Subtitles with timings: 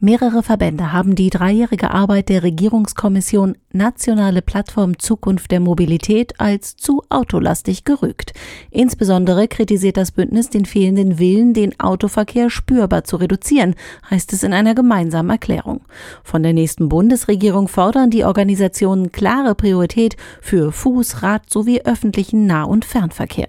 [0.00, 7.02] Mehrere Verbände haben die dreijährige Arbeit der Regierungskommission Nationale Plattform Zukunft der Mobilität als zu
[7.08, 8.32] autolastig gerügt.
[8.70, 13.74] Insbesondere kritisiert das Bündnis den fehlenden Willen, den Autoverkehr spürbar zu reduzieren,
[14.10, 15.82] heißt es in einer gemeinsamen Erklärung.
[16.22, 22.64] Von der nächsten Bundesregierung fordern die Organisationen klare Priorität für Fuß, Rad sowie öffentlichen Nah-
[22.64, 23.48] und Fernverkehr.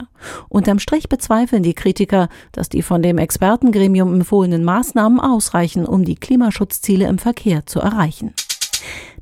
[0.50, 6.13] Unterm Strich bezweifeln die Kritiker, dass die von dem Expertengremium empfohlenen Maßnahmen ausreichen, um die
[6.16, 8.34] Klimaschutzziele im Verkehr zu erreichen.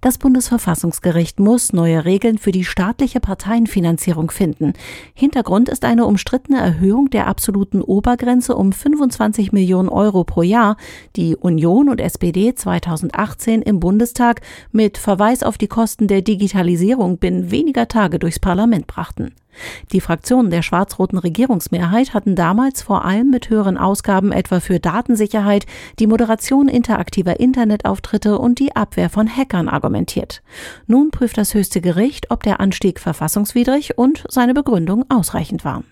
[0.01, 4.73] Das Bundesverfassungsgericht muss neue Regeln für die staatliche Parteienfinanzierung finden.
[5.13, 10.75] Hintergrund ist eine umstrittene Erhöhung der absoluten Obergrenze um 25 Millionen Euro pro Jahr,
[11.15, 17.51] die Union und SPD 2018 im Bundestag mit Verweis auf die Kosten der Digitalisierung binnen
[17.51, 19.35] weniger Tage durchs Parlament brachten.
[19.91, 25.65] Die Fraktionen der schwarz-roten Regierungsmehrheit hatten damals vor allem mit höheren Ausgaben etwa für Datensicherheit,
[25.99, 30.41] die Moderation interaktiver Internetauftritte und die Abwehr von Hackern argumentiert.
[30.87, 35.83] Nun prüft das höchste Gericht, ob der Anstieg verfassungswidrig und seine Begründung ausreichend war.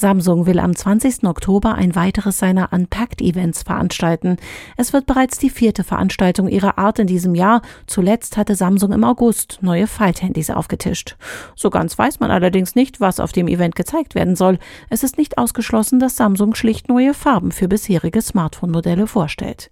[0.00, 1.24] Samsung will am 20.
[1.24, 4.38] Oktober ein weiteres seiner Unpacked-Events veranstalten.
[4.78, 7.60] Es wird bereits die vierte Veranstaltung ihrer Art in diesem Jahr.
[7.86, 11.16] Zuletzt hatte Samsung im August neue Falthandys aufgetischt.
[11.54, 14.58] So ganz weiß man allerdings nicht, was auf dem Event gezeigt werden soll.
[14.88, 19.70] Es ist nicht ausgeschlossen, dass Samsung schlicht neue Farben für bisherige Smartphone-Modelle vorstellt.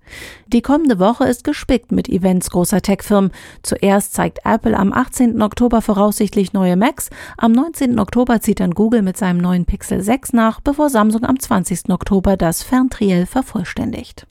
[0.49, 3.33] Die kommende Woche ist gespickt mit Events großer Tech-Firmen.
[3.63, 5.41] Zuerst zeigt Apple am 18.
[5.41, 7.09] Oktober voraussichtlich neue Macs.
[7.39, 7.99] Am 19.
[7.99, 11.91] Oktober zieht dann Google mit seinem neuen Pixel 6 6 nach, bevor Samsung am 20.
[11.91, 14.27] Oktober das Ferntriell vervollständigt.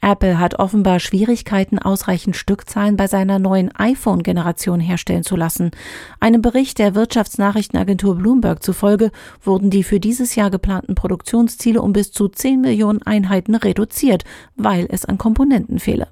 [0.00, 5.72] Apple hat offenbar Schwierigkeiten, ausreichend Stückzahlen bei seiner neuen iPhone-Generation herstellen zu lassen.
[6.20, 9.10] Einem Bericht der Wirtschaftsnachrichtenagentur Bloomberg zufolge
[9.42, 14.24] wurden die für dieses Jahr geplanten Produktionsziele um bis zu 10 Millionen Einheiten reduziert,
[14.56, 16.08] weil es an Komponenten fehle.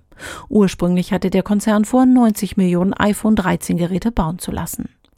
[0.50, 4.91] Ursprünglich hatte der Konzern vor, 90 Millionen iPhone 13 Geräte bauen zu lassen.